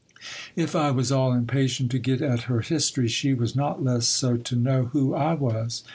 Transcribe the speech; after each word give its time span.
If 0.55 0.75
I 0.75 0.89
was 0.89 1.11
all 1.11 1.31
impatient 1.31 1.91
to 1.91 1.99
get 1.99 2.23
at 2.23 2.45
her 2.49 2.61
history, 2.61 3.07
she 3.07 3.35
was 3.35 3.55
not 3.55 3.83
less 3.83 4.07
so 4.07 4.35
to 4.35 4.55
know 4.55 4.85
who 4.85 5.13
I 5.13 5.35
was. 5.35 5.83